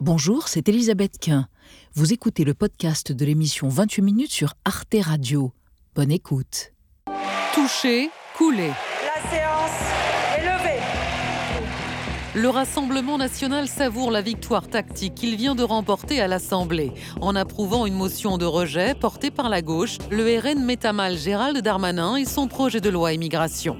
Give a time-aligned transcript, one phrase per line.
[0.00, 1.48] Bonjour, c'est Elisabeth Quint.
[1.94, 5.52] Vous écoutez le podcast de l'émission 28 minutes sur Arte Radio.
[5.96, 6.72] Bonne écoute.
[7.52, 8.68] Touché, coulé.
[8.68, 9.80] La séance
[10.36, 10.80] est levée.
[12.36, 16.92] Le Rassemblement national savoure la victoire tactique qu'il vient de remporter à l'Assemblée.
[17.20, 21.18] En approuvant une motion de rejet portée par la gauche, le RN met à mal
[21.18, 23.76] Gérald Darmanin et son projet de loi immigration.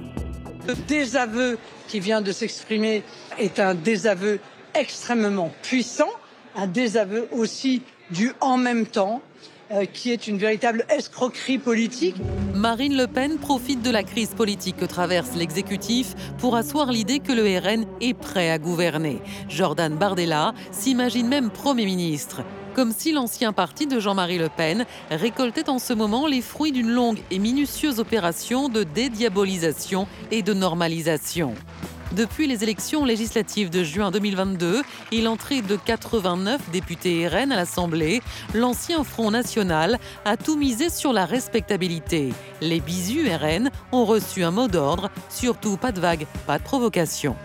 [0.67, 1.57] Le désaveu
[1.87, 3.03] qui vient de s'exprimer
[3.37, 4.41] est un désaveu
[4.75, 6.09] extrêmement puissant,
[6.55, 7.81] un désaveu aussi
[8.11, 9.21] du en même temps,
[9.71, 12.15] euh, qui est une véritable escroquerie politique.
[12.55, 17.31] Marine Le Pen profite de la crise politique que traverse l'exécutif pour asseoir l'idée que
[17.31, 19.21] le RN est prêt à gouverner.
[19.47, 22.41] Jordan Bardella s'imagine même Premier ministre.
[22.73, 26.89] Comme si l'ancien parti de Jean-Marie Le Pen récoltait en ce moment les fruits d'une
[26.89, 31.53] longue et minutieuse opération de dédiabolisation et de normalisation.
[32.11, 38.21] Depuis les élections législatives de juin 2022 et l'entrée de 89 députés RN à l'Assemblée,
[38.55, 42.33] l'ancien Front National a tout misé sur la respectabilité.
[42.61, 47.35] Les bisus RN ont reçu un mot d'ordre, surtout pas de vague, pas de provocation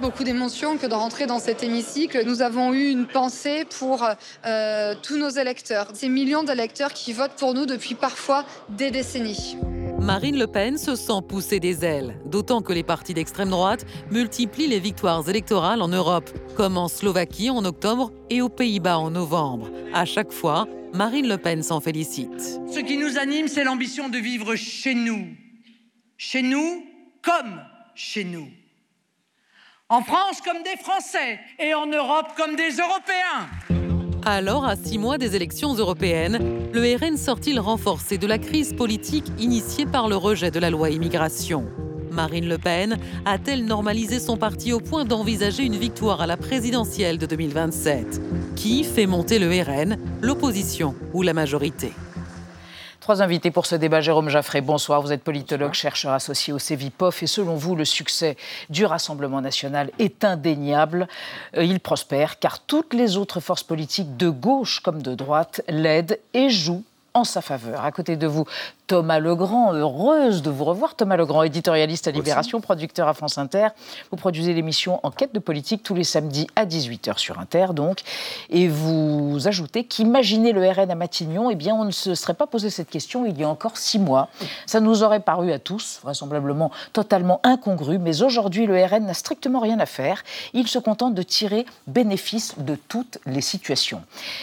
[0.00, 2.22] beaucoup d'émotions que de rentrer dans cet hémicycle.
[2.24, 4.06] Nous avons eu une pensée pour
[4.46, 9.56] euh, tous nos électeurs, ces millions d'électeurs qui votent pour nous depuis parfois des décennies.
[10.00, 14.68] Marine Le Pen se sent pousser des ailes, d'autant que les partis d'extrême droite multiplient
[14.68, 19.68] les victoires électorales en Europe, comme en Slovaquie en octobre et aux Pays-Bas en novembre.
[19.92, 22.60] À chaque fois, Marine Le Pen s'en félicite.
[22.72, 25.26] Ce qui nous anime, c'est l'ambition de vivre chez nous.
[26.16, 26.84] Chez nous
[27.22, 27.60] comme
[27.94, 28.48] chez nous.
[29.90, 33.48] En France comme des Français et en Europe comme des Européens.
[34.26, 39.24] Alors, à six mois des élections européennes, le RN sort-il renforcé de la crise politique
[39.38, 41.64] initiée par le rejet de la loi immigration?
[42.10, 47.16] Marine Le Pen a-t-elle normalisé son parti au point d'envisager une victoire à la présidentielle
[47.16, 48.20] de 2027
[48.56, 51.94] Qui fait monter le RN, l'opposition ou la majorité?
[53.08, 54.02] Trois invités pour ce débat.
[54.02, 55.00] Jérôme Jaffré, bonsoir.
[55.00, 57.22] Vous êtes politologue, chercheur associé au CEVIPOF.
[57.22, 58.36] Et selon vous, le succès
[58.68, 61.08] du Rassemblement national est indéniable?
[61.56, 66.18] Euh, il prospère car toutes les autres forces politiques, de gauche comme de droite, l'aident
[66.34, 66.84] et jouent
[67.14, 67.82] en sa faveur.
[67.82, 68.44] À côté de vous,
[68.88, 70.94] Thomas Legrand, heureuse de vous revoir.
[70.94, 73.68] Thomas Legrand, éditorialiste à Libération, producteur à France Inter.
[74.10, 78.00] Vous produisez l'émission Enquête de politique tous les samedis à 18h sur Inter, donc.
[78.48, 82.46] Et vous ajoutez qu'imaginer le RN à Matignon, eh bien, on ne se serait pas
[82.46, 84.28] posé cette question il y a encore six mois.
[84.64, 87.98] Ça nous aurait paru à tous, vraisemblablement, totalement incongru.
[87.98, 90.24] Mais aujourd'hui, le RN n'a strictement rien à faire.
[90.54, 94.00] Il se contente de tirer bénéfice de toutes les situations.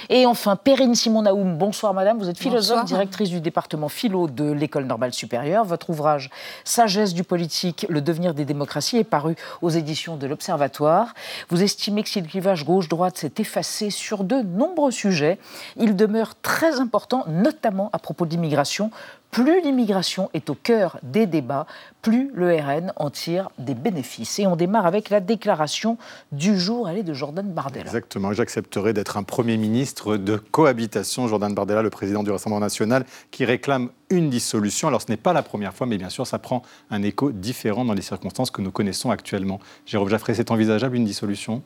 [0.10, 2.20] Et enfin, Perrine Simon-Naoum, bonsoir madame.
[2.20, 5.66] Vous êtes philosophe, directrice du département philo de l'École normale supérieure.
[5.66, 6.30] Votre ouvrage
[6.64, 11.14] Sagesse du politique, le devenir des démocraties est paru aux éditions de l'Observatoire.
[11.50, 15.40] Vous estimez que si le clivage gauche-droite s'est effacé sur de nombreux sujets,
[15.78, 18.92] il demeure très important, notamment à propos de l'immigration.
[19.36, 21.68] Plus l'immigration est au cœur des débats,
[22.02, 24.40] plus le RN en tire des bénéfices.
[24.40, 25.98] Et on démarre avec la déclaration
[26.32, 27.84] du jour, elle est de Jordan Bardella.
[27.84, 31.28] Exactement, j'accepterai d'être un Premier ministre de cohabitation.
[31.28, 34.88] Jordan Bardella, le président du Rassemblement national, qui réclame une dissolution.
[34.88, 37.84] Alors ce n'est pas la première fois, mais bien sûr, ça prend un écho différent
[37.84, 39.60] dans les circonstances que nous connaissons actuellement.
[39.86, 41.62] Jérôme Jaffré, c'est envisageable une dissolution?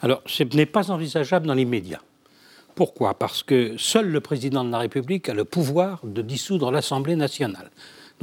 [0.00, 2.00] Alors, ce n'est pas envisageable dans l'immédiat.
[2.74, 3.14] Pourquoi?
[3.14, 7.70] Parce que seul le président de la République a le pouvoir de dissoudre l'Assemblée nationale.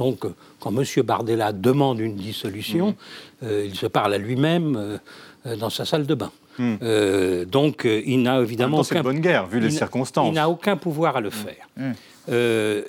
[0.00, 0.84] Donc, euh, quand M.
[1.04, 3.44] Bardella demande une dissolution, mmh.
[3.44, 4.98] euh, il se parle à lui-même
[5.46, 6.32] euh, dans sa salle de bain.
[6.58, 7.44] Mmh.
[7.46, 9.02] donc, il n'a évidemment aucun.
[9.02, 10.28] bonne guerre, vu les circonstances.
[10.28, 11.68] Il n'a aucun pouvoir à le faire.
[11.76, 11.92] Mmh.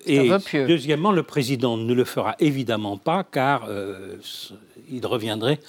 [0.07, 0.29] et
[0.67, 3.69] deuxièmement, le président ne le fera évidemment pas, car
[4.91, 5.59] il reviendrait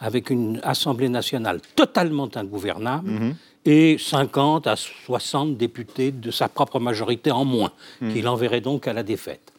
[0.00, 3.34] avec une Assemblée nationale totalement ingouvernable
[3.64, 8.12] et 50 à 60 députés de sa propre majorité en moins, hmm.
[8.12, 9.52] qu'il enverrait donc à la défaite.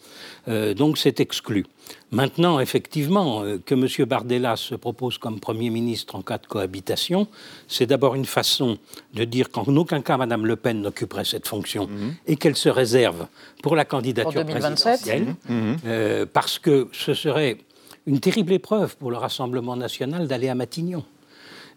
[0.49, 1.65] Euh, donc c'est exclu.
[2.11, 4.05] Maintenant, effectivement, euh, que M.
[4.05, 7.27] Bardella se propose comme Premier ministre en cas de cohabitation,
[7.67, 8.77] c'est d'abord une façon
[9.13, 12.11] de dire qu'en aucun cas Mme Le Pen n'occuperait cette fonction hmm.
[12.27, 13.27] et qu'elle se réserve
[13.61, 15.75] pour la candidature présidentielle, hmm.
[15.85, 17.57] euh, parce que ce serait
[18.05, 21.03] une terrible épreuve pour le Rassemblement national d'aller à Matignon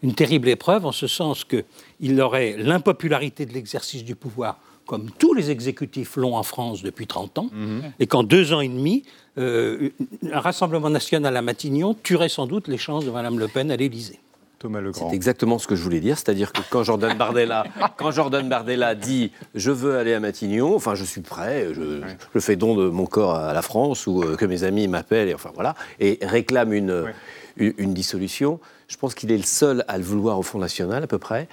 [0.02, 5.34] une terrible épreuve en ce sens qu'il aurait l'impopularité de l'exercice du pouvoir comme tous
[5.34, 7.92] les exécutifs l'ont en France depuis 30 ans, mhm.
[7.98, 9.02] et qu'en deux ans et demi,
[9.36, 9.90] euh,
[10.32, 13.76] un Rassemblement national à Matignon tuerait sans doute les chances de Mme Le Pen à
[13.76, 14.20] l'Élysée.
[14.66, 15.10] Thomas Legrand.
[15.10, 17.64] C'est exactement ce que je voulais dire, c'est-à-dire que quand Jordan Bardella,
[17.96, 22.56] quand Jordan Bardella dit je veux aller à Matignon, enfin je suis prêt, je, fais
[22.56, 25.52] don de mon corps à la France ou euh, que mes amis m'appellent, et enfin
[25.54, 27.12] voilà, et réclame une,
[27.56, 28.58] une, dissolution,
[28.88, 31.48] Je pense qu'il est le seul à le vouloir au Front National, à peu près,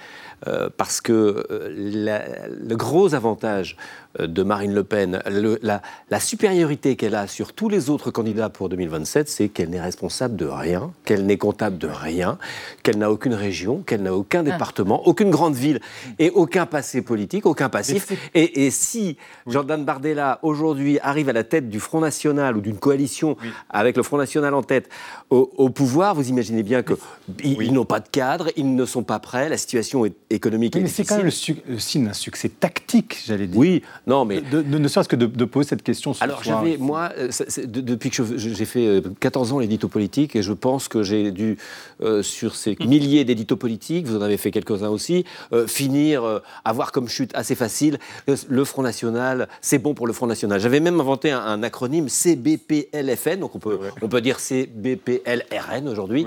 [0.48, 3.76] euh, parce que euh, le gros avantage
[4.18, 5.20] de Marine Le Pen,
[5.62, 10.36] la, supériorité qu'elle a sur tous les autres candidats pour 2027, c'est qu'elle n'est responsable
[10.36, 12.38] de rien, qu'elle n'est comptable de rien,
[12.82, 14.50] qu'elle n'a aucune région, qu'elle n'a aucun ah.
[14.50, 15.80] département, aucune grande ville
[16.18, 18.12] et aucun passé politique, aucun passif.
[18.34, 19.16] Et, si
[19.46, 23.36] Jordan Bardella, aujourd'hui, arrive à la tête du Front National ou d'une coalition
[23.70, 24.88] avec le Front National en tête
[25.30, 29.48] au, pouvoir, vous imaginez bien qu'ils n'ont pas de cadre, ils ne sont pas prêts,
[29.48, 31.26] la situation économique est Mais c'est quand même
[31.66, 33.58] le, signe d'un succès tactique, j'allais dire.
[33.58, 34.40] Oui, non, mais.
[34.40, 37.28] De, ne serait-ce que de, poser cette question ce Alors, j'avais, moi, euh,
[37.66, 41.58] depuis que j'ai fait 14 euh, ans l'édito politique, et je pense que j'ai dû,
[42.02, 45.24] euh, sur ces milliers d'éditos politiques, vous en avez fait quelques-uns aussi,
[45.66, 47.98] finir, avoir comme chute assez facile,
[48.48, 50.60] le Front National, c'est bon pour le Front National.
[50.60, 56.26] J'avais même inventé un, acronyme CBPLFN, donc on peut, on peut dire CBPLRN aujourd'hui,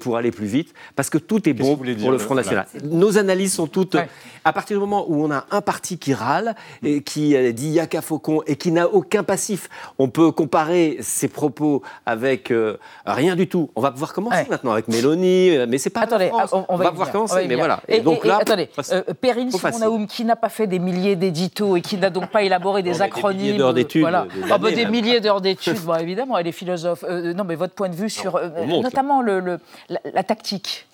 [0.00, 2.66] pour aller plus vite, parce que tout est bon pour le Front National.
[2.84, 3.96] Nos analyses sont toutes.
[4.44, 8.02] À partir du moment où on a un parti qui râle et qui dit Yaka
[8.02, 12.76] Faucon et qui n'a aucun passif, on peut comparer ses propos avec euh,
[13.06, 13.70] rien du tout.
[13.76, 16.02] On va pouvoir commencer maintenant avec Mélanie, euh, mais c'est pas.
[16.02, 16.30] Attendez,
[16.68, 17.80] on, va, pouvoir commencer, mais voilà.
[17.88, 21.80] Et, donc là, attendez, euh, Perrine Simonaoum, qui n'a pas fait des milliers d'éditos et
[21.80, 23.38] qui n'a donc pas élaboré des acronymes.
[23.38, 24.02] Des milliers d'heures d'études.
[24.02, 24.26] Voilà.
[24.50, 27.04] Ah, bah, des milliers d'heures d'études, bon, évidemment, elle est philosophe.
[27.08, 29.58] non, mais votre point de vue sur notamment le,
[29.88, 30.86] la tactique.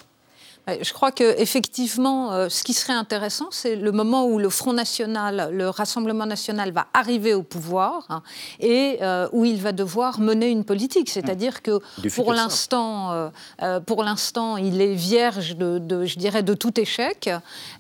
[0.67, 5.51] Je crois qu'effectivement, euh, ce qui serait intéressant, c'est le moment où le Front National,
[5.53, 8.23] le Rassemblement National va arriver au pouvoir hein,
[8.61, 11.11] et euh, où il va devoir mener une politique.
[11.11, 11.81] C'est-à-dire que
[12.15, 13.31] pour l'instant,
[13.63, 17.29] euh, pour l'instant, il est vierge de, je dirais, de tout échec.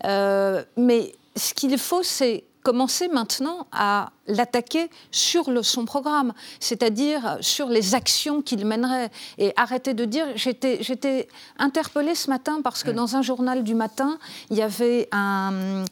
[0.04, 7.69] mais ce qu'il faut, c'est commencer maintenant à l'attaquer sur le, son programme, c'est-à-dire sur
[7.69, 9.11] les actions qu'il mènerait.
[9.38, 11.28] Et arrêter de dire, j'étais
[11.58, 14.19] interpellée ce matin parce que dans un journal du matin,
[14.50, 15.84] il y avait un,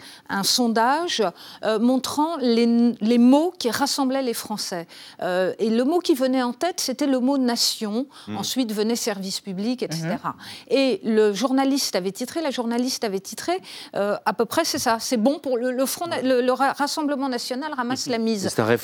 [0.43, 1.23] sondage
[1.63, 4.87] euh, montrant les, mots qui rassemblaient les Français.
[5.21, 8.07] Euh, et le mot qui venait en tête, c'était le mot nation.
[8.27, 8.37] Mmh.
[8.39, 10.17] Ensuite venait service public, etc.
[10.25, 10.29] Mmh.
[10.69, 13.61] Et le journaliste avait titré, la journaliste avait titré,
[13.95, 18.07] euh, à peu près c'est ça, c'est bon pour le, front, le, Rassemblement national ramasse
[18.07, 18.19] la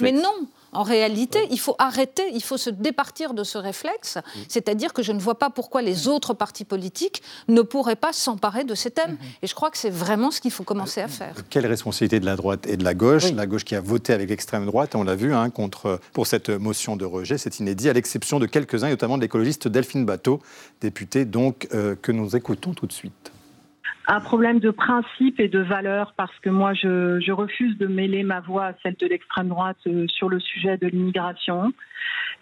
[0.01, 0.35] mais non,
[0.73, 4.41] en réalité, il faut arrêter, il faut se départir de ce réflexe, mm.
[4.49, 6.09] c'est-à-dire que je ne vois pas pourquoi les mm.
[6.09, 9.13] autres partis politiques ne pourraient pas s'emparer de ces thèmes.
[9.13, 9.43] Mm-hmm.
[9.43, 11.35] Et je crois que c'est vraiment ce qu'il faut commencer à faire.
[11.51, 14.29] Quelle responsabilité de la droite et de la gauche La gauche qui a voté avec
[14.29, 17.93] l'extrême droite, on l'a vu, hein, contre, pour cette motion de rejet, c'est inédit, à
[17.93, 20.41] l'exception de quelques-uns, notamment de l'écologiste Delphine Bateau,
[20.81, 23.33] députée donc, euh, que nous écoutons tout de suite
[24.09, 28.23] un problème de principe et de valeur parce que moi je, je refuse de mêler
[28.23, 31.73] ma voix à celle de l'extrême droite euh, sur le sujet de l'immigration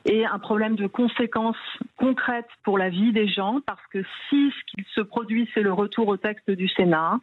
[0.05, 1.57] et un problème de conséquences
[1.97, 5.73] concrètes pour la vie des gens parce que si ce qu'il se produit c'est le
[5.73, 7.19] retour au texte du Sénat,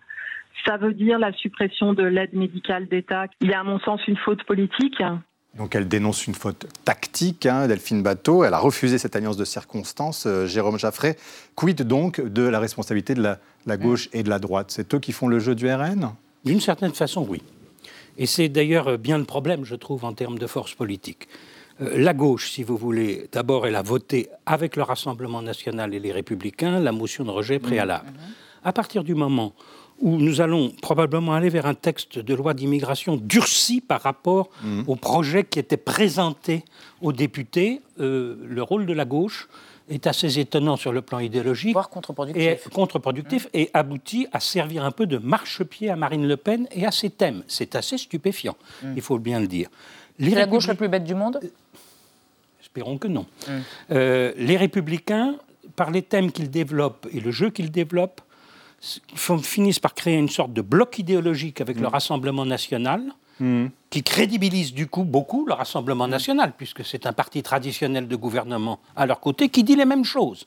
[0.65, 3.27] ça veut dire la suppression de l'aide médicale d'État.
[3.39, 5.01] Il y a à mon sens une faute politique
[5.57, 8.43] donc elle dénonce une faute tactique, hein, Delphine Bateau.
[8.43, 10.25] Elle a refusé cette alliance de circonstances.
[10.25, 11.15] Euh, Jérôme Jaffray,
[11.55, 14.71] quid donc de la responsabilité de la, gauche et de la droite?
[14.71, 16.13] C'est eux qui font le jeu du RN
[16.43, 17.43] D'une certaine façon, oui.
[18.17, 21.27] Et c'est d'ailleurs bien le problème, je trouve, en termes de force politique.
[21.81, 25.99] Euh, la gauche, si vous voulez, d'abord, elle a voté avec le Rassemblement national et
[25.99, 28.09] les Républicains la motion de rejet préalable.
[28.09, 28.65] Mmh.
[28.65, 29.53] À partir du moment
[30.03, 34.81] où nous allons probablement aller vers un texte de loi d'immigration durci par rapport mmh.
[34.87, 36.65] au projet qui était présenté
[37.01, 37.81] aux députés.
[38.01, 39.47] Euh, le rôle de la gauche
[39.89, 41.71] est assez étonnant sur le plan idéologique.
[41.71, 42.43] Voire contre-productif.
[42.43, 46.85] Et, contre-productif et aboutit à servir un peu de marchepied à Marine Le Pen et
[46.85, 47.43] à ses thèmes.
[47.47, 48.93] C'est assez stupéfiant, mmh.
[48.97, 49.69] il faut bien le dire.
[50.19, 51.39] C'est la gauche la plus bête du monde?
[52.61, 53.25] Espérons que non.
[53.47, 53.51] Mmh.
[53.91, 55.37] Euh, les républicains,
[55.77, 58.21] par les thèmes qu'ils développent et le jeu qu'ils développent,
[59.15, 61.91] finissent par créer une sorte de bloc idéologique avec le mm.
[61.91, 63.03] Rassemblement national,
[63.39, 63.67] mm.
[63.89, 68.79] qui crédibilise du coup beaucoup le Rassemblement national, puisque c'est un parti traditionnel de gouvernement
[68.95, 70.45] à leur côté qui dit les mêmes choses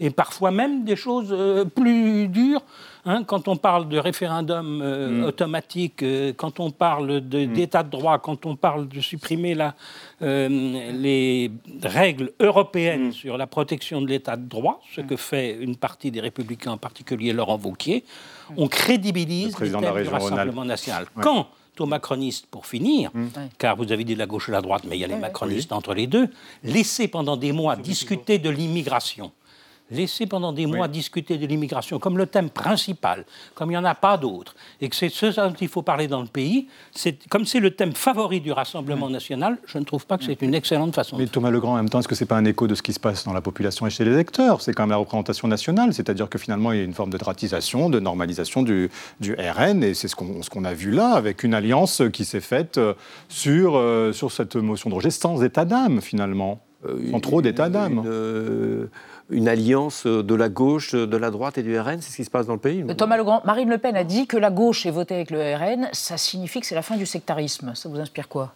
[0.00, 2.62] et parfois même des choses euh, plus dures.
[3.08, 5.24] Hein, quand on parle de référendum euh, mm.
[5.24, 9.74] automatique, euh, quand on parle d'état de, droit, quand on parle de supprimer la,
[10.20, 11.50] les
[11.82, 16.20] règles européennes sur la protection de l'état de droit, ce que fait une partie des
[16.20, 18.04] républicains, en particulier Laurent Wauquiez,
[18.56, 21.06] on crédibilise le, du Rassemblement national.
[21.20, 21.46] Quand
[21.80, 23.10] aux macronistes, pour finir,
[23.58, 25.72] car vous avez dit la gauche et la droite, mais il y a les macronistes
[25.72, 26.28] entre les deux,
[26.62, 29.32] laisser pendant des mois discuter de l'immigration
[29.90, 33.24] laisser pendant des mois discuter de l'immigration comme le thème principal,
[33.54, 36.08] comme il n'y en a pas d'autres, et que c'est ce dont il faut parler
[36.08, 36.68] dans le pays,
[37.30, 40.54] comme c'est le thème favori du Rassemblement national, je ne trouve pas que c'est une
[40.54, 41.16] excellente façon.
[41.16, 42.82] Mais Thomas Legrand, en même temps, est-ce que ce n'est pas un écho de ce
[42.82, 44.60] qui se passe dans la population et chez les électeurs?
[44.60, 47.18] C'est quand même la représentation nationale, c'est-à-dire que finalement, il y a une forme de
[47.18, 48.90] dratisation, de normalisation du,
[49.20, 52.24] du RN, et c'est ce qu'on ce qu'on a vu là, avec une alliance qui
[52.24, 52.94] s'est faite euh,
[53.28, 56.60] sur, euh, sur cette motion de rejet sans état d'âme, finalement,
[57.10, 58.02] sans trop d'état d'âme
[59.28, 62.30] une alliance de la gauche, de la droite et du RN C'est ce qui se
[62.30, 64.90] passe dans le pays Thomas Legrand, Marine Le Pen a dit que la gauche est
[64.90, 67.72] votée avec le RN, ça signifie que c'est la fin du sectarisme.
[67.74, 68.52] Ça vous inspire quoi?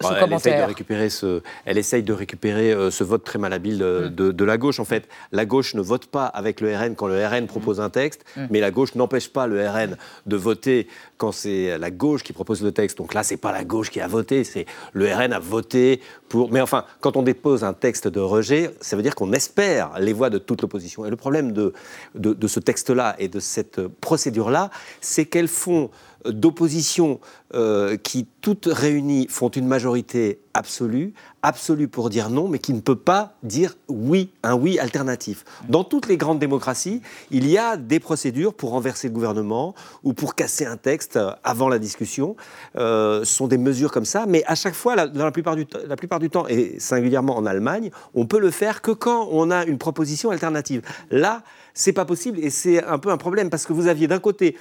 [0.00, 4.08] Elle, essaye de récupérer ce, elle essaye de récupérer euh, ce vote très malhabile mm.
[4.10, 4.80] de, la gauche.
[4.80, 7.90] En fait, la gauche ne vote pas avec le RN quand le RN propose un
[7.90, 8.46] texte, mm.
[8.50, 12.62] mais la gauche n'empêche pas le RN de voter quand c'est la gauche qui propose
[12.62, 12.98] le texte.
[12.98, 16.50] Donc là, c'est pas la gauche qui a voté, c'est le RN a voté pour.
[16.50, 20.12] Mais enfin, quand on dépose un texte de rejet, ça veut dire qu'on espère les
[20.12, 21.04] voix de toute l'opposition.
[21.04, 21.72] Et le problème de,
[22.14, 25.90] de, de ce texte-là et de cette procédure-là, c'est qu'elles font
[26.24, 27.20] d'opposition
[27.54, 32.80] euh, qui, toutes réunies, font une majorité absolue, absolue pour dire non, mais qui ne
[32.80, 35.44] peut pas dire oui, un oui alternatif.
[35.68, 40.12] Dans toutes les grandes démocraties, il y a des procédures pour renverser le gouvernement ou
[40.12, 42.36] pour casser un texte avant la discussion.
[42.76, 45.66] Euh, ce sont des mesures comme ça, mais à chaque fois, la, dans plupart, du,
[45.86, 49.50] la plupart du temps, et singulièrement en Allemagne, on peut le faire que quand on
[49.50, 50.82] a une proposition alternative.
[51.10, 51.42] Là,
[51.74, 54.56] c'est pas possible et c'est un peu un problème parce que vous aviez d'un côté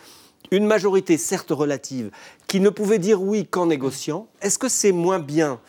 [0.51, 2.11] une majorité, certes relative,
[2.47, 5.59] qui ne pouvait dire oui qu'en négociant, est-ce que c'est moins bien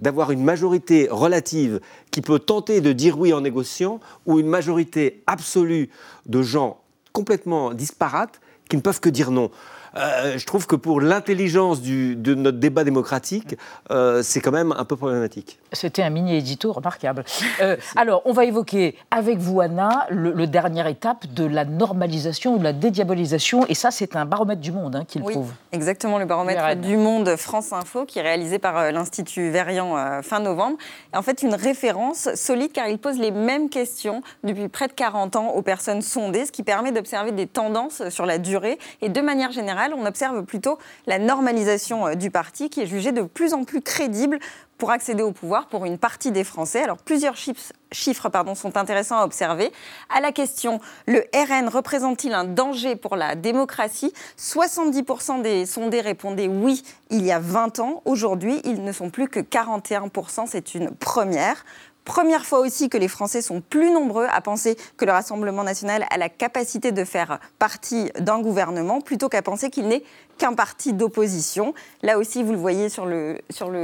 [0.00, 5.22] d'avoir une majorité relative qui peut tenter de dire oui en négociant ou une majorité
[5.26, 5.90] absolue
[6.26, 6.80] de gens
[7.12, 9.50] complètement disparates qui ne peuvent que dire non?
[9.96, 13.56] Euh, je trouve que pour l'intelligence de notre débat démocratique,
[13.90, 15.58] euh, c'est quand même un peu problématique.
[15.72, 17.24] C'était un mini-édito remarquable.
[17.60, 22.58] Euh, alors, on va évoquer avec vous, Anna, le, dernière étape de la normalisation ou
[22.58, 23.66] de la dédiabolisation.
[23.66, 25.52] Et ça, c'est un baromètre du monde hein, qui le oui, prouve.
[25.72, 30.76] Exactement, le baromètre du monde France Info, qui est réalisé par l'Institut Verian fin novembre.
[31.14, 35.36] En fait, une référence solide car il pose les mêmes questions depuis près de 40
[35.36, 39.20] ans aux personnes sondées, ce qui permet d'observer des tendances sur la durée et de
[39.20, 43.54] manière générale on observe plutôt la normalisation euh, du parti qui est jugé de plus
[43.54, 44.38] en plus crédible
[44.78, 46.82] pour accéder au pouvoir pour une partie des Français.
[46.82, 49.70] Alors plusieurs chiffres, pardon, sont intéressants à observer.
[50.08, 54.12] À la question, le RN représente-t-il un danger pour la démocratie?
[54.38, 58.02] 70% des sondés répondaient oui il y a 20 ans.
[58.06, 60.44] Aujourd'hui, ils ne sont plus que 41%.
[60.46, 61.64] C'est une première.
[62.10, 66.04] Première fois aussi que les Français sont plus nombreux à penser que le Rassemblement national
[66.10, 70.02] a la capacité de faire partie d'un gouvernement plutôt qu'à penser qu'il n'est
[70.36, 71.72] qu'un parti d'opposition.
[72.02, 73.38] Là aussi, vous le voyez sur le,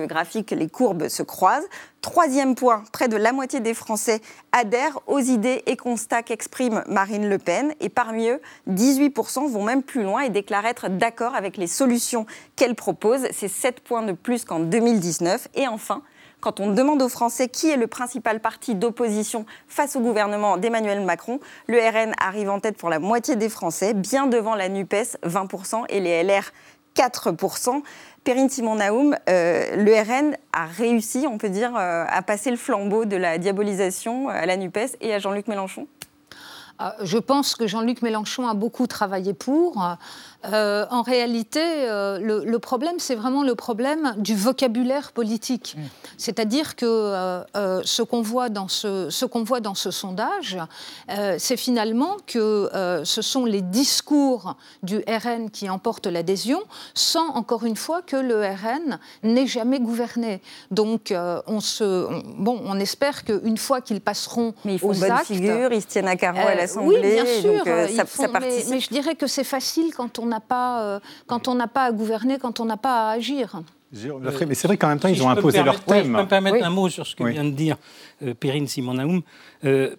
[0.06, 1.68] graphique, les courbes se croisent.
[2.00, 7.28] Troisième point, près de la moitié des Français adhèrent aux idées et constats qu'exprime Marine
[7.28, 7.75] Le Pen.
[7.78, 12.26] Et parmi eux, 18% vont même plus loin et déclarent être d'accord avec les solutions
[12.56, 13.21] qu'elle propose.
[13.30, 15.47] C'est 7 points de plus qu'en 2019.
[15.54, 16.02] Et enfin,
[16.40, 21.00] quand on demande aux Français qui est le principal parti d'opposition face au gouvernement d'Emmanuel
[21.00, 25.19] Macron, le RN arrive en tête pour la moitié des Français, bien devant la NUPES,
[25.25, 26.52] 20%, et les LR,
[26.97, 27.83] 4%.
[28.25, 32.57] Perrine Simon Naoum, euh, le RN a réussi, on peut dire, euh, à passer le
[32.57, 35.87] flambeau de la diabolisation à la NUPES et à Jean-Luc Mélenchon
[37.02, 39.97] je pense que Jean-Luc Mélenchon a beaucoup travaillé pour.
[40.52, 45.75] Euh, en réalité, euh, le, problème, c'est vraiment le problème du vocabulaire politique.
[45.76, 45.83] Mm.
[46.18, 50.59] C'est-à-dire que euh, ce qu'on voit, dans ce, ce qu'on voit dans ce sondage,
[51.38, 52.71] c'est finalement que
[53.04, 56.62] ce sont les discours du RN qui emportent l'adhésion,
[56.95, 60.40] sans encore une fois que le RN n'ait jamais gouverné.
[60.71, 61.14] Donc,
[61.47, 65.26] on, se, bon, on espère qu'une fois qu'ils passeront mais ils font aux bonne actes,
[65.26, 67.64] figure, ils se tiennent à carreau à Oui, bien sûr.
[67.64, 71.49] Donc, ça, mais, mais, je dirais que c'est facile quand on a pas, euh, quand
[71.49, 73.62] on n'a pas à gouverner, quand on n'a pas à agir.
[73.93, 76.07] Mais c'est vrai qu'en même temps, ils ont imposé leur thème.
[76.07, 77.76] je peux me permettre un mot sur ce que vient de dire
[78.23, 79.23] euh, Perrine Simon-Naoum.
[79.64, 79.95] Euh,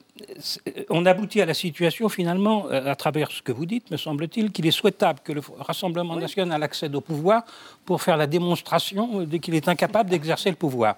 [0.89, 4.65] on aboutit à la situation, finalement, à travers ce que vous dites, me semble-t-il, qu'il
[4.65, 7.43] est souhaitable que le Rassemblement national accède au pouvoir
[7.85, 10.95] pour faire la démonstration qu'il est incapable d'exercer le pouvoir.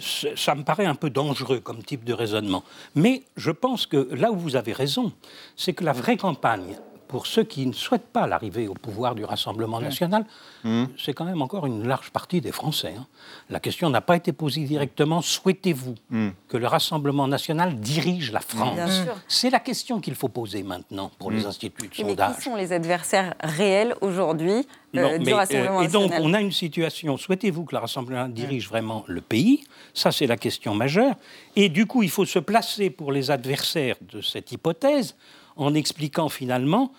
[0.00, 2.64] ça me paraît un peu dangereux comme type de raisonnement.
[2.94, 5.12] Mais je pense que là où vous avez raison,
[5.56, 6.76] c'est que la vraie campagne
[7.10, 10.24] pour ceux qui ne souhaitent pas l'arrivée au pouvoir du Rassemblement national,
[10.62, 10.84] mmh.
[10.96, 12.94] c'est quand même encore une large partie des Français.
[12.96, 13.04] Hein.
[13.50, 15.20] La question n'a pas été posée directement.
[15.20, 16.28] Souhaitez-vous mmh.
[16.46, 18.78] que le Rassemblement national dirige la France?
[19.26, 21.46] C'est la question qu'il faut poser maintenant pour les mmh.
[21.46, 22.28] instituts de sondage.
[22.30, 26.40] Mais qui sont les adversaires réels aujourd'hui euh, du Rassemblement national Et donc, on a
[26.40, 27.16] une situation.
[27.16, 29.64] Souhaitez-vous que le Rassemblement dirige vraiment le pays?
[29.94, 31.16] Ça, c'est la question majeure.
[31.56, 35.16] Et du coup, il faut se placer pour les adversaires de cette hypothèse
[35.60, 36.92] en expliquant finalement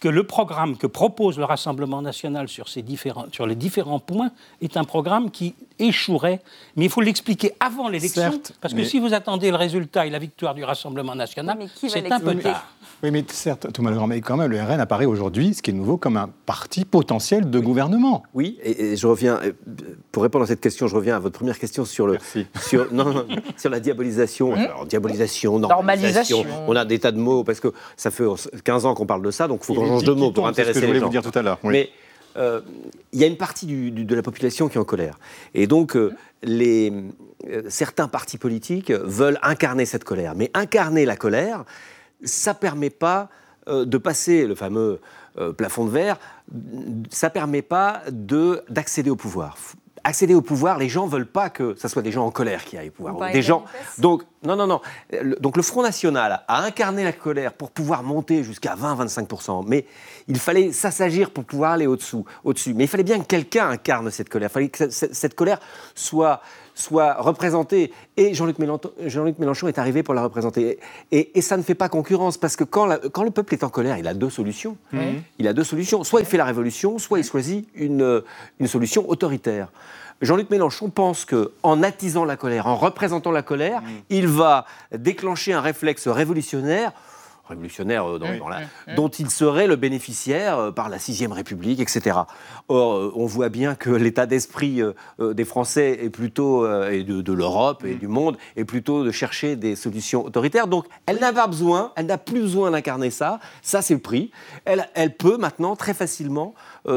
[0.00, 4.30] que le programme que propose le Rassemblement national sur, ces différents, sur les différents points
[4.60, 6.40] est un programme qui échouerait.
[6.76, 10.18] Mais il faut l'expliquer avant l'élection, parce que si vous attendez le résultat et la
[10.18, 12.66] victoire du Rassemblement national, c'est un peu tard.
[13.02, 15.74] Oui, mais certes, Thomas Legrand, mais quand même, le RN apparaît aujourd'hui, ce qui est
[15.74, 18.22] nouveau, comme un parti potentiel de gouvernement.
[18.32, 19.52] Oui, et, je reviens, euh,
[20.12, 22.18] pour répondre à cette question, je reviens à votre première question sur, le,
[22.60, 24.54] sur, non, sur la diabolisation.
[24.54, 28.24] Alors, diabolisation, normalisation, On a des tas de mots, parce que ça fait
[28.62, 30.80] 15 ans qu'on parle de ça, donc il faut change de mots pour intéresser ce
[30.80, 31.58] que je voulais vous dire tout à l'heure.
[31.64, 31.90] Mais
[32.36, 32.60] euh,
[33.12, 35.18] il y a une partie de la population qui est en colère.
[35.54, 36.12] Et donc, euh,
[36.42, 36.92] les,
[37.68, 40.34] certains partis politiques veulent incarner cette colère.
[40.34, 41.64] Mais incarner la colère,
[42.24, 43.28] ça ne permet pas
[43.68, 45.00] euh, de passer le fameux
[45.38, 46.18] euh, plafond de verre,
[47.10, 49.56] ça ne permet pas d'accéder au pouvoir.
[50.04, 52.64] Accéder au pouvoir, les gens ne veulent pas que ce soit des gens en colère
[52.64, 53.32] qui aillent au pouvoir.
[53.32, 53.64] Des gens.
[53.98, 54.80] Donc, non, non, non.
[55.40, 59.64] donc, le Front National a incarné la colère pour pouvoir monter jusqu'à 20-25%.
[59.68, 59.86] Mais
[60.26, 62.24] il fallait s'assagir pour pouvoir aller au-dessous.
[62.42, 62.74] Au -dessus.
[62.74, 64.48] Mais il fallait bien que quelqu'un incarne cette colère.
[64.50, 65.60] Il fallait que cette colère
[65.94, 66.40] soit
[66.74, 67.92] soit représenté.
[68.16, 70.78] Et Jean-Luc Mélenchon, est arrivé pour la représenter.
[71.10, 74.06] Et, ça ne fait pas concurrence, parce que quand, le peuple est en colère, il
[74.06, 74.76] a deux solutions.
[74.92, 74.98] Mmh.
[75.38, 76.04] Il a deux solutions.
[76.04, 78.22] Soit il fait la révolution, soit il choisit une,
[78.58, 79.68] une solution autoritaire.
[80.20, 83.86] Jean-Luc Mélenchon pense qu'en attisant la colère, en représentant la colère, mmh.
[84.10, 86.92] il va déclencher un réflexe révolutionnaire
[87.52, 88.18] révolutionnaire euh,
[88.96, 92.18] dont il serait le bénéficiaire euh, par la Sixième République, etc.
[92.68, 94.80] Or, euh, on voit bien que l'état d'esprit
[95.18, 97.98] des Français est plutôt, et de, l'Europe et mm.
[97.98, 100.66] du monde, est plutôt de chercher des solutions autoritaires.
[100.66, 103.40] Donc, elle n'a pas besoin, elle n'a plus besoin d'incarner ça.
[103.62, 104.30] Ça, c'est le prix.
[104.64, 106.54] Elle, elle peut maintenant très facilement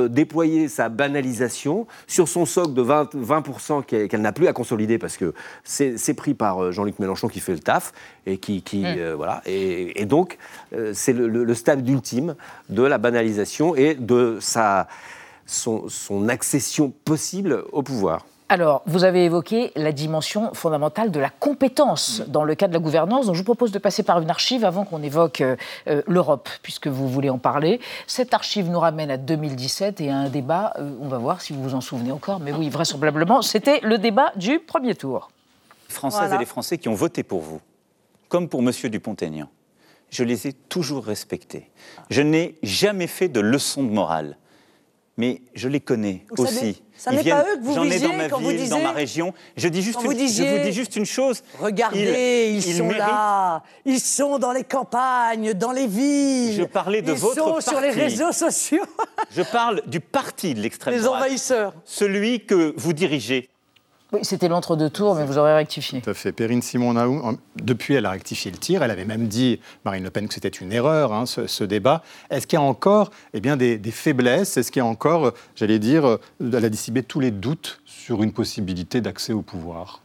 [0.09, 5.17] déployer sa banalisation sur son socle de 20%, 20 qu'elle n'a plus à consolider parce
[5.17, 5.33] que
[5.63, 7.93] c'est pris par Jean-Luc Mélenchon qui fait le taf
[8.25, 9.13] et qui, mm.
[9.15, 9.41] voilà.
[9.45, 10.37] et donc,
[10.93, 12.35] c'est le, stade ultime
[12.69, 14.87] de la banalisation et de sa,
[15.45, 18.25] son, accession possible au pouvoir.
[18.47, 22.83] Alors, vous avez évoqué la dimension fondamentale de la compétence dans le cadre de la
[22.83, 23.25] gouvernance.
[23.25, 25.55] Donc, je vous propose de passer par une archive avant qu'on évoque euh,
[25.87, 27.79] euh, l'Europe, puisque vous voulez en parler.
[28.05, 31.63] Cette archive nous ramène à 2017 et à un débat, on va voir si vous
[31.63, 35.31] vous en souvenez encore, mais oui, vraisemblablement, c'était le débat du premier tour.
[35.89, 37.61] Les Françaises et les Français qui ont voté pour vous,
[38.29, 38.71] comme pour M.
[38.71, 39.49] Dupont-Aignan,
[40.09, 41.69] je les ai toujours respectés.
[42.09, 44.37] Je n'ai jamais fait de leçons de morale.
[45.17, 46.83] Mais je les connais aussi.
[46.97, 49.33] ça n'est pas eux que vous J'en ai dans ma ville, dans ma région.
[49.55, 51.41] Je, dis juste une, je vous dis juste une chose.
[51.57, 53.63] Regardez, ils, sont là.
[53.85, 56.55] Ils sont dans les campagnes, dans les villes.
[56.55, 58.83] Je parlais de ils votre sont sur les réseaux sociaux.
[59.31, 61.21] je parle du parti de l'extrême droite.
[61.21, 61.73] Les envahisseurs.
[61.85, 63.49] Celui que vous dirigez.
[64.11, 66.01] Oui, c'était l'entre-deux tours, mais vous aurez rectifié.
[66.01, 66.31] Tout à fait.
[66.31, 68.83] Perrine Simon-Naou, depuis, elle a rectifié le tir.
[68.83, 72.03] Elle avait même dit, Marine Le Pen, que c'était une erreur, hein, ce, débat.
[72.29, 74.57] Est-ce qu'il y a encore eh bien, des, faiblesses?
[74.57, 78.31] Est-ce qu'il y a encore, j'allais dire, elle a dissipé tous les doutes sur une
[78.31, 80.04] possibilité d'accès au pouvoir?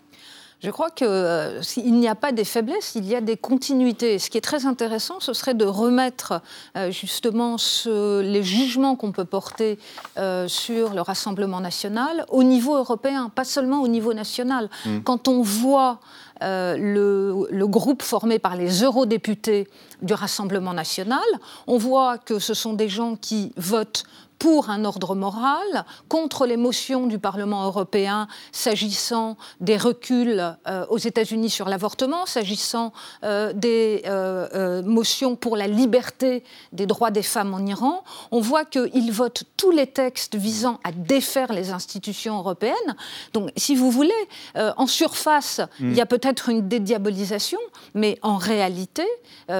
[0.62, 4.18] Je crois qu'il euh, n'y a pas des faiblesses, il y a des continuités.
[4.18, 6.42] Ce qui est très intéressant, ce serait de remettre
[6.76, 9.78] euh, justement les jugements qu'on peut porter
[10.18, 14.68] euh, sur le Rassemblement national au niveau européen, pas seulement au niveau national.
[14.84, 15.00] Mm.
[15.00, 16.00] Quand on voit
[16.42, 19.68] le, le, groupe formé par les eurodéputés
[20.00, 21.20] du Rassemblement national,
[21.66, 24.04] on voit que ce sont des gens qui votent
[24.40, 30.96] pour un ordre moral, contre les motions du Parlement européen s'agissant des reculs euh, aux
[30.96, 37.52] États-Unis sur l'avortement, s'agissant euh, des euh, motions pour la liberté des droits des femmes
[37.52, 38.02] en Iran.
[38.30, 42.96] On voit qu'ils votent tous les textes visant à défaire les institutions européennes.
[43.34, 44.10] Donc, si vous voulez,
[44.54, 47.58] en surface, il y a peut-être une dédiabolisation,
[47.94, 49.04] mais en réalité,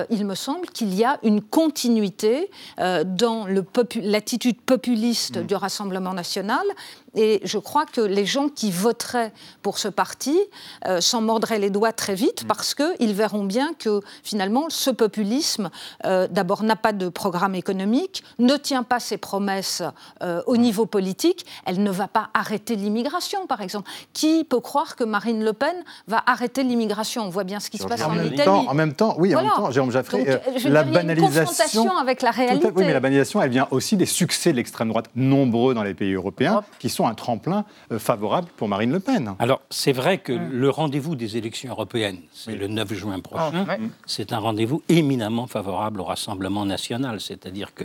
[0.09, 3.47] il me semble qu'il y a une continuité dans
[4.03, 5.47] l'attitude populiste mm.
[5.47, 6.67] du Rassemblement national
[7.15, 10.39] et je crois que les gens qui voteraient pour ce parti
[10.87, 12.47] euh, s'en mordraient les doigts très vite mm.
[12.47, 15.71] parce qu'ils verront bien que finalement ce populisme,
[16.05, 19.83] euh, d'abord, n'a pas de programme économique, ne tient pas ses promesses
[20.23, 23.91] euh, au niveau politique, elle ne va pas arrêter l'immigration, par exemple.
[24.13, 25.75] Qui peut croire que Marine Le Pen
[26.07, 27.25] va arrêter l'immigration?
[27.25, 28.49] On voit bien ce qui se passe en, Italie.
[28.49, 31.97] en même temps, oui, en même temps, Jérôme Jaffré, euh, la banalisation.
[31.99, 32.69] avec la réalité.
[32.75, 35.95] oui, mais la banalisation, elle vient aussi des succès de l'extrême droite, nombreux dans les
[35.95, 39.35] pays européens, qui sont un tremplin euh, favorable pour Marine Le Pen.
[39.39, 40.51] Alors, c'est vrai que mm.
[40.51, 45.47] le rendez-vous des élections européennes, c'est le 9 juin prochain, ah, c'est un rendez-vous éminemment
[45.47, 47.85] favorable au Rassemblement national, c'est-à-dire que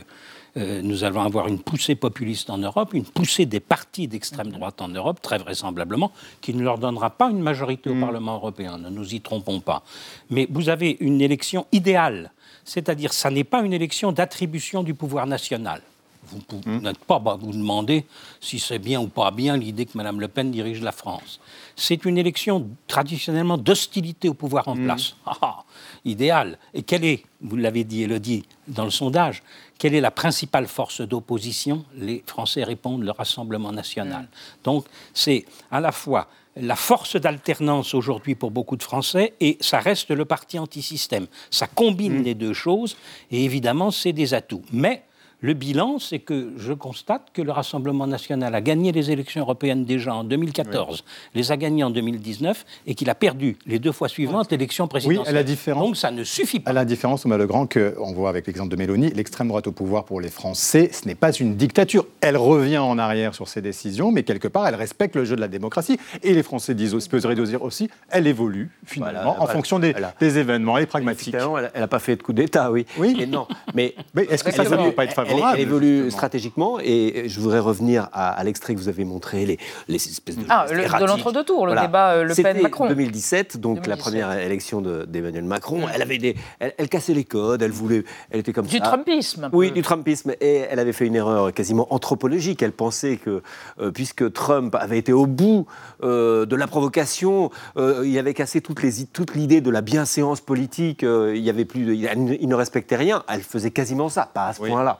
[0.57, 4.81] euh, nous allons avoir une poussée populiste en Europe, une poussée des partis d'extrême droite
[4.81, 8.01] en Europe, très vraisemblablement, qui ne leur donnera pas une majorité au mm.
[8.01, 9.83] Parlement européen, ne nous y trompons pas.
[10.29, 12.31] Mais vous avez une élection idéale,
[12.63, 15.81] c'est-à-dire ça n'est pas une élection d'attribution du pouvoir national.
[16.27, 16.81] Vous, mm.
[16.81, 18.05] n'êtes pas à vous demander
[18.41, 21.39] si c'est bien ou pas bien l'idée que Mme Le Pen dirige la France.
[21.75, 24.83] C'est une élection traditionnellement d'hostilité au pouvoir en mm.
[24.85, 25.15] place.
[25.25, 25.63] Ah, ah,
[26.03, 26.57] idéal.
[26.73, 29.43] Et quelle est, vous l'avez dit, Elodie, dans le sondage,
[29.77, 31.85] quelle est la principale force d'opposition?
[31.95, 34.23] Les Français répondent le Rassemblement national.
[34.23, 34.27] Mm.
[34.63, 39.79] Donc c'est à la fois la force d'alternance aujourd'hui pour beaucoup de Français et ça
[39.79, 41.27] reste le parti anti-système.
[41.51, 42.23] Ça combine mm.
[42.23, 42.95] les deux choses
[43.31, 44.63] et évidemment c'est des atouts.
[44.71, 45.03] Mais
[45.45, 49.85] le bilan, c'est que je constate que le Rassemblement national a gagné les élections européennes
[49.85, 51.03] déjà en 2014,
[51.35, 55.23] les a gagnées en 2019 et qu'il a perdu les deux fois suivantes l'élection présidentielle.
[55.23, 55.85] Oui, à la différence.
[55.85, 56.71] Donc ça ne suffit pas.
[56.71, 60.05] À la différence, Thomas Legrand, qu'on voit avec l'exemple de Mélanie, l'extrême droite au pouvoir
[60.05, 62.07] pour les Français, ce n'est pas une dictature.
[62.21, 65.41] Elle revient en arrière sur ses décisions, mais quelque part, elle respecte le jeu de
[65.41, 65.99] la démocratie.
[66.23, 70.39] Et les Français disent, peseraient de dire aussi, elle évolue finalement en fonction des, des,
[70.39, 71.35] événements, elle est pragmatique.
[71.35, 72.87] Elle n'a pas fait de coup d'État, oui.
[72.97, 73.15] Oui.
[73.19, 75.13] Et non, mais, mais est-ce que ça ne peut pas être
[75.53, 79.95] elle, évolue stratégiquement et je voudrais revenir à, l'extrait que vous avez montré, les, les
[79.95, 80.45] espèces de.
[80.49, 82.87] Ah, le, de l'entre-deux tours, le débat euh, Le Pen-Macron.
[82.87, 85.81] 2017, donc la première élection d'Emmanuel Macron.
[85.93, 88.03] Elle, avait des, elle, cassait les codes, elle voulait.
[88.29, 89.49] Elle était comme du Trumpisme.
[89.53, 90.33] Oui, du Trumpisme.
[90.41, 92.61] Et elle avait fait une erreur quasiment anthropologique.
[92.61, 93.41] Elle pensait que,
[93.79, 95.65] euh, puisque Trump avait été au bout
[96.03, 101.49] euh, de la provocation, il avait cassé toute l'idée de la bienséance politique, il, y
[101.49, 103.23] avait plus il ne respectait rien.
[103.27, 104.99] Elle faisait quasiment ça, pas à ce point-là.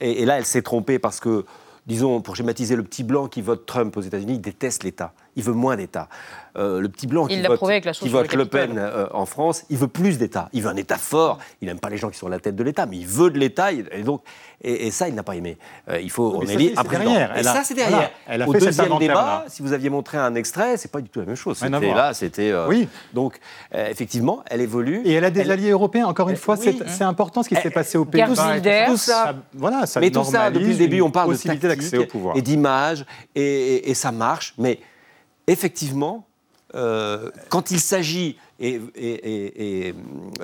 [0.00, 1.44] Et, là, elle s'est trompée parce que,
[1.86, 5.12] disons, pour schématiser, le petit blanc qui vote Trump aux États-Unis, déteste l'État.
[5.38, 6.08] Il veut moins d'État.
[6.56, 7.40] Euh, le petit blanc qui
[8.08, 10.48] vote, Le Pen euh, en France, il veut plus d'État.
[10.52, 11.38] Il veut un État fort.
[11.62, 13.30] Il n'aime pas les gens qui sont à la tête de l'État, mais il veut
[13.30, 13.70] de l'État.
[13.72, 14.22] Et donc,
[14.60, 15.56] et, ça, il n'a pas aimé.
[15.88, 17.14] Euh, il faut, on élit un président.
[17.36, 18.10] Et ça, c'est derrière.
[18.26, 21.20] Elle a Au deuxième débat, si vous aviez montré un extrait, c'est pas du tout
[21.20, 21.58] la même chose.
[21.58, 22.52] C'était là, c'était.
[22.66, 22.88] oui.
[23.14, 23.38] Donc,
[23.72, 25.02] effectivement, elle évolue.
[25.04, 26.06] Et elle a des alliés européens.
[26.06, 28.24] Encore une fois, c'est important ce qui s'est passé au pays.
[28.88, 32.42] Tout ça, voilà, ça mais tout ça, depuis le début, on parle de tactique et
[32.42, 33.04] d'image,
[33.36, 34.54] et ça marche.
[34.58, 34.80] Mais
[35.48, 36.28] effectivement,
[36.74, 38.80] euh, quand il s'agit et,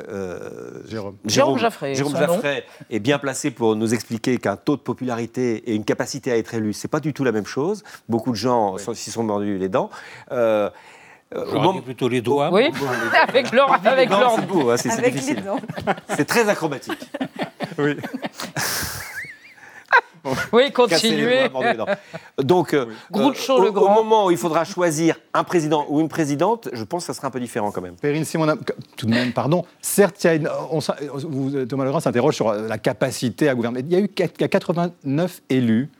[0.08, 1.16] euh, Jérôme.
[1.26, 5.74] Jérôme, Jaffray, Jérôme Jaffray est bien placé pour nous expliquer qu'un taux de popularité et
[5.74, 7.82] une capacité à être élu, c'est pas du tout la même chose.
[8.08, 9.90] Beaucoup de gens s'y sont mordus les dents.
[10.32, 10.70] Euh,
[11.34, 12.50] euh plutôt les doigts.
[12.52, 12.70] Oui,
[13.28, 14.08] avec leur, avec.
[14.76, 15.42] C'est difficile.
[16.10, 17.10] C'est très acrobatique.
[17.78, 17.96] oui.
[20.52, 21.48] oui, continuez.
[22.38, 27.02] Donc, euh, au, moment où il faudra choisir un président ou une présidente, je pense
[27.02, 27.96] que ça sera un peu différent quand même.
[27.96, 28.56] Perrine Simon,
[28.96, 29.64] tout de même, pardon.
[29.80, 33.80] Certes, il y a Thomas Legrand s'interroge sur la capacité à gouverner.
[33.80, 35.90] Il y a eu 89 élus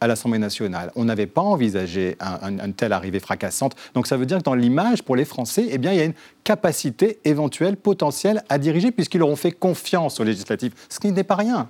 [0.00, 0.92] à l'Assemblée nationale.
[0.96, 3.74] On n'avait pas envisagé une telle arrivée fracassante.
[3.94, 6.04] Donc ça veut dire que dans l'image, pour les Français, eh bien, il y a
[6.04, 11.24] une capacité éventuelle, potentielle à diriger, puisqu'ils auront fait confiance aux législatives, ce qui n'est
[11.24, 11.68] pas rien.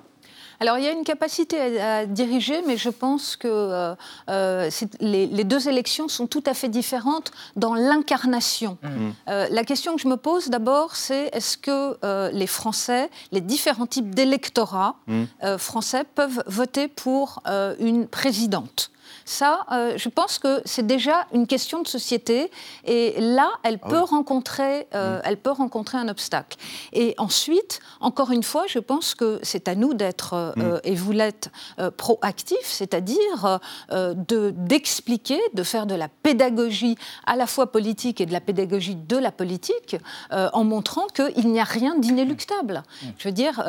[0.61, 3.95] Alors il y a une capacité à, diriger, mais je pense que euh,
[4.29, 8.79] euh, les, deux élections sont tout à fait différentes dans l'incarnation.
[8.83, 8.89] Mmh.
[9.29, 11.99] Euh, la question que je me pose d'abord, c'est est-ce que
[12.33, 15.25] les Français, les différents types d'électorats mmh.
[15.59, 17.43] français peuvent voter pour
[17.79, 18.91] une présidente?
[19.25, 22.51] Ça, euh, je pense que c'est déjà une question de société.
[22.85, 25.23] Et là, elle, ah peut rencontrer, euh, mm.
[25.25, 26.59] elle peut rencontrer un obstacle.
[26.93, 30.81] Et ensuite, encore une fois, je pense que c'est à nous d'être, euh, mm.
[30.85, 31.51] et vous l'êtes,
[31.97, 36.97] proactifs, c'est-à-dire d'expliquer, de, faire de la pédagogie
[37.27, 39.97] à la fois politique et de la pédagogie de la politique,
[40.31, 42.83] en montrant qu'il n'y a rien d'inéluctable.
[43.03, 43.07] Mm.
[43.19, 43.63] Je veux dire,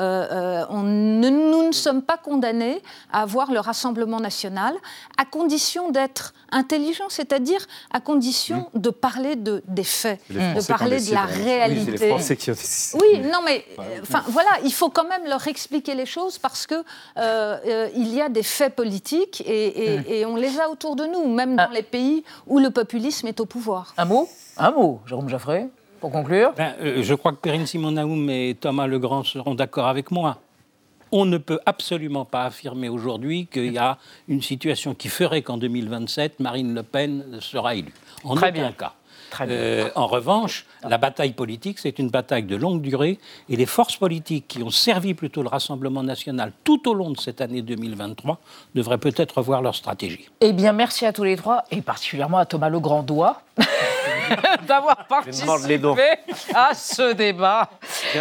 [0.70, 2.82] on nous ne sommes pas condamnés
[3.12, 4.76] à avoir le Rassemblement national
[5.18, 11.14] à condition d'être intelligent, c'est-à-dire à condition de parler de, des faits, de parler de
[11.14, 12.14] la réalité.
[13.02, 13.66] Oui, non, mais
[14.02, 16.84] enfin voilà, il faut quand même leur expliquer les choses parce que euh,
[17.18, 21.56] euh, il y a des faits politiques et, on les a autour de nous, même
[21.58, 21.80] dans ah.
[21.80, 23.94] les pays où le populisme est au pouvoir.
[23.98, 25.68] Un mot, un mot, Jérôme Jaffré,
[26.00, 26.54] pour conclure?
[26.56, 30.40] Ben, euh, je crois que Perrine Simon-Naoum et Thomas Legrand seront d'accord avec moi
[31.12, 35.58] on ne peut absolument pas affirmer aujourd'hui qu'il y a une situation qui ferait qu'en
[35.58, 37.94] 2027, Marine Le Pen sera élue.
[38.24, 38.72] En Très aucun bien.
[38.72, 38.94] cas.
[39.42, 43.98] Euh, en revanche, la bataille politique, c'est une bataille de longue durée et les forces
[43.98, 48.40] politiques qui ont servi plutôt le Rassemblement national tout au long de cette année 2023
[48.76, 50.30] devraient peut-être revoir leur stratégie.
[50.42, 53.42] Eh bien, merci à tous les trois et particulièrement à Thomas Legrandois
[54.68, 55.48] d'avoir participé
[56.54, 57.70] à ce débat.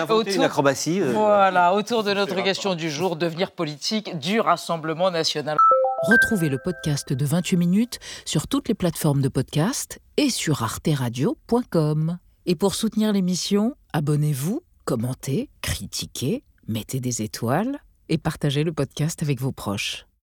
[0.09, 1.01] autour, une acrobatie.
[1.01, 5.57] Euh, voilà, autour de notre question du jour, devenir politique du Rassemblement national.
[6.03, 12.19] Retrouvez le podcast de 28 minutes sur toutes les plateformes de podcast et sur arteradio.com.
[12.47, 17.79] Et pour soutenir l'émission, abonnez-vous, commentez, critiquez, mettez des étoiles
[18.11, 20.07] et partagez le podcast avec vos proches.